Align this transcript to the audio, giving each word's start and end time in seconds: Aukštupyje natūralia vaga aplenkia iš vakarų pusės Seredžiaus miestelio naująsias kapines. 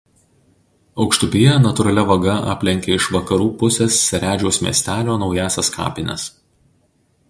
Aukštupyje 1.03 1.51
natūralia 1.65 2.05
vaga 2.13 2.33
aplenkia 2.55 2.97
iš 3.01 3.09
vakarų 3.19 3.51
pusės 3.63 4.01
Seredžiaus 4.09 4.63
miestelio 4.69 5.23
naująsias 5.27 5.75
kapines. 5.81 6.31